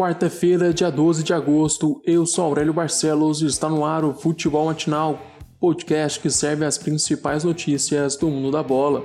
[0.00, 2.00] quarta-feira, dia 12 de agosto.
[2.06, 5.20] Eu sou Aurélio Barcelos e está no ar o Futebol Matinal,
[5.60, 9.04] podcast que serve as principais notícias do mundo da bola.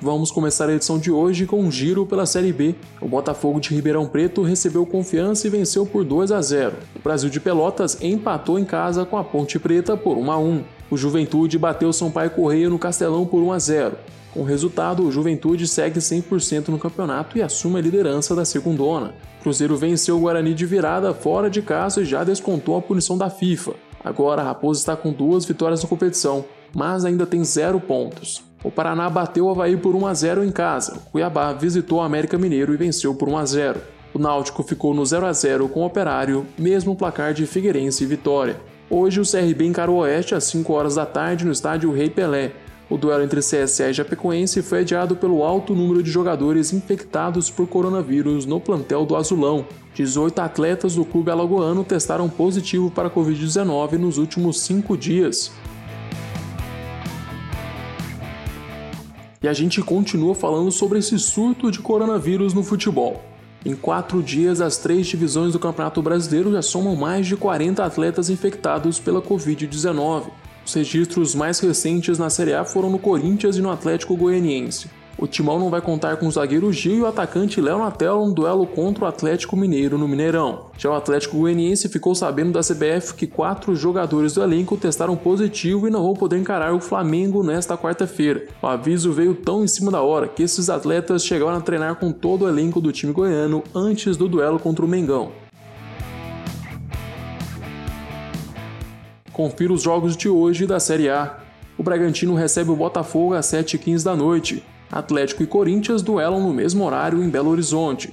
[0.00, 2.74] Vamos começar a edição de hoje com um giro pela Série B.
[2.98, 6.74] O Botafogo de Ribeirão Preto recebeu confiança e venceu por 2 a 0.
[6.96, 10.64] O Brasil de Pelotas empatou em casa com a Ponte Preta por 1 a 1.
[10.94, 13.96] O Juventude bateu Sampaio Correia no Castelão por 1 a 0.
[14.32, 19.12] Com o resultado, o Juventude segue 100% no campeonato e assume a liderança da segundona.
[19.42, 23.28] Cruzeiro venceu o Guarani de virada fora de casa e já descontou a punição da
[23.28, 23.72] FIFA.
[24.04, 28.44] Agora a Raposa está com duas vitórias na competição, mas ainda tem zero pontos.
[28.62, 30.94] O Paraná bateu o Havaí por 1 a 0 em casa.
[30.94, 33.80] O Cuiabá visitou o América Mineiro e venceu por 1 a 0.
[34.14, 38.06] O Náutico ficou no 0 a 0 com o Operário, mesmo placar de Figueirense e
[38.06, 38.73] Vitória.
[38.96, 42.52] Hoje o CRB encarou o Oeste às 5 horas da tarde no estádio Rei Pelé.
[42.88, 47.66] O duelo entre CSA e Japecoense foi adiado pelo alto número de jogadores infectados por
[47.66, 49.66] coronavírus no plantel do Azulão.
[49.96, 55.50] 18 atletas do clube alagoano testaram positivo para a Covid-19 nos últimos cinco dias.
[59.42, 63.20] E a gente continua falando sobre esse surto de coronavírus no futebol.
[63.64, 68.28] Em quatro dias, as três divisões do Campeonato Brasileiro já somam mais de 40 atletas
[68.28, 70.24] infectados pela Covid-19.
[70.66, 74.90] Os registros mais recentes na Série A foram no Corinthians e no Atlético Goianiense.
[75.16, 78.34] O Timão não vai contar com o zagueiro Gil e o atacante Léo Natel no
[78.34, 80.66] duelo contra o Atlético Mineiro no Mineirão.
[80.76, 85.86] Já o Atlético Goianiense ficou sabendo da CBF que quatro jogadores do elenco testaram positivo
[85.86, 88.46] e não vão poder encarar o Flamengo nesta quarta-feira.
[88.60, 92.10] O aviso veio tão em cima da hora que esses atletas chegaram a treinar com
[92.10, 95.30] todo o elenco do time goiano antes do duelo contra o Mengão.
[99.32, 101.38] Confira os jogos de hoje da Série A.
[101.78, 104.62] O Bragantino recebe o Botafogo às 7h15 da noite.
[104.90, 108.12] Atlético e Corinthians duelam no mesmo horário em Belo Horizonte.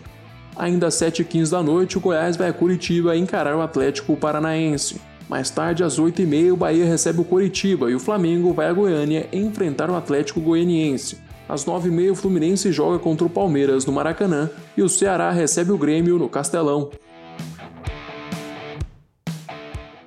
[0.55, 4.99] Ainda às 7h15 da noite, o Goiás vai a Curitiba encarar o Atlético Paranaense.
[5.29, 9.29] Mais tarde, às 8h30, o Bahia recebe o Coritiba e o Flamengo vai a Goiânia
[9.31, 11.19] enfrentar o Atlético Goianiense.
[11.47, 15.77] Às 9h30, o Fluminense joga contra o Palmeiras no Maracanã e o Ceará recebe o
[15.77, 16.89] Grêmio no Castelão.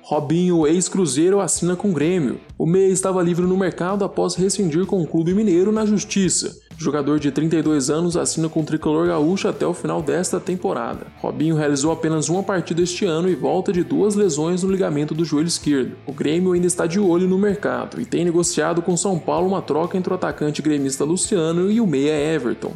[0.07, 2.39] Robinho, ex-Cruzeiro, assina com o Grêmio.
[2.59, 6.59] O meia estava livre no mercado após rescindir com o clube mineiro na justiça.
[6.79, 11.07] O jogador de 32 anos assina com o tricolor gaúcho até o final desta temporada.
[11.17, 15.25] Robinho realizou apenas uma partida este ano e volta de duas lesões no ligamento do
[15.25, 15.95] joelho esquerdo.
[16.05, 19.63] O Grêmio ainda está de olho no mercado e tem negociado com São Paulo uma
[19.63, 22.73] troca entre o atacante gremista Luciano e o meia Everton.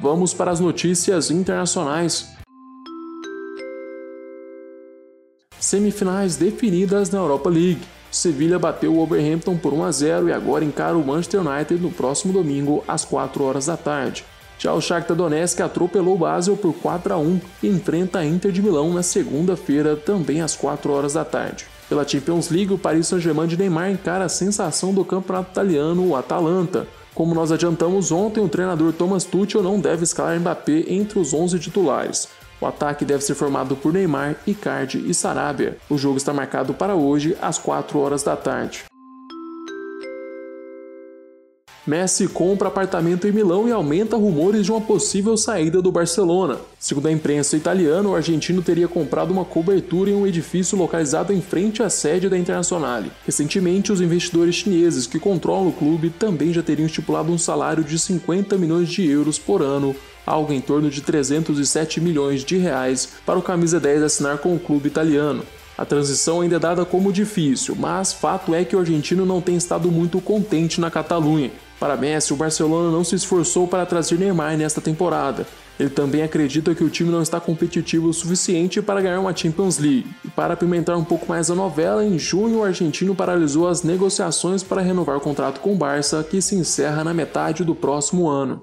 [0.00, 2.39] Vamos para as notícias internacionais.
[5.60, 7.82] Semifinais definidas na Europa League.
[8.10, 11.90] Sevilha bateu o Wolverhampton por 1 a 0 e agora encara o Manchester United no
[11.90, 14.24] próximo domingo às 4 horas da tarde.
[14.58, 18.50] Já o Shakhtar Donetsk atropelou o Basel por 4 a 1 e enfrenta a Inter
[18.50, 21.66] de Milão na segunda-feira, também às 4 horas da tarde.
[21.88, 26.16] Pela Champions League, o Paris Saint-Germain de Neymar encara a sensação do campeonato italiano, o
[26.16, 26.86] Atalanta.
[27.14, 31.58] Como nós adiantamos ontem, o treinador Thomas Tuchel não deve escalar Mbappé entre os 11
[31.58, 32.28] titulares.
[32.60, 35.78] O ataque deve ser formado por Neymar, Icardi e Sarabia.
[35.88, 38.89] O jogo está marcado para hoje às 4 horas da tarde.
[41.86, 46.58] Messi compra apartamento em Milão e aumenta rumores de uma possível saída do Barcelona.
[46.78, 51.40] Segundo a imprensa italiana, o argentino teria comprado uma cobertura em um edifício localizado em
[51.40, 53.10] frente à sede da Internazionale.
[53.24, 57.98] Recentemente, os investidores chineses que controlam o clube também já teriam estipulado um salário de
[57.98, 59.96] 50 milhões de euros por ano
[60.26, 64.60] algo em torno de 307 milhões de reais para o camisa 10 assinar com o
[64.60, 65.42] clube italiano.
[65.76, 69.56] A transição ainda é dada como difícil, mas fato é que o argentino não tem
[69.56, 71.50] estado muito contente na Catalunha.
[71.80, 75.46] Para Messi, o Barcelona não se esforçou para trazer Neymar nesta temporada.
[75.78, 79.78] Ele também acredita que o time não está competitivo o suficiente para ganhar uma Champions
[79.78, 80.06] League.
[80.22, 84.62] E para apimentar um pouco mais a novela, em junho o argentino paralisou as negociações
[84.62, 88.62] para renovar o contrato com o Barça, que se encerra na metade do próximo ano.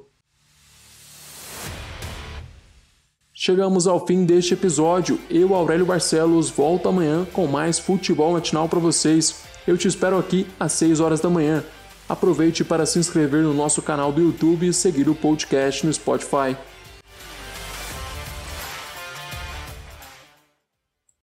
[3.34, 5.20] Chegamos ao fim deste episódio.
[5.28, 9.42] Eu, Aurélio Barcelos, volto amanhã com mais futebol matinal para vocês.
[9.66, 11.64] Eu te espero aqui às 6 horas da manhã.
[12.10, 16.56] Aproveite para se inscrever no nosso canal do YouTube e seguir o podcast no Spotify.